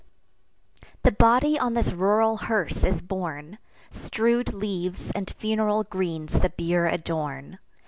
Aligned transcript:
The 1.03 1.11
body 1.11 1.59
on 1.59 1.75
this 1.75 1.91
rural 1.91 2.35
hearse 2.37 2.83
is 2.83 3.03
borne: 3.03 3.59
Strew'd 3.91 4.51
leaves 4.51 5.11
and 5.11 5.29
funeral 5.29 5.83
greens 5.83 6.39
the 6.39 6.49
bier 6.49 6.87
adorn. 6.87 7.59